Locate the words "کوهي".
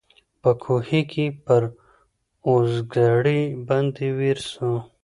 0.63-1.01